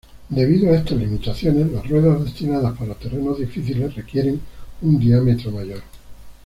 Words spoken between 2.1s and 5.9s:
destinadas para terrenos difíciles requieren un diámetro mayor.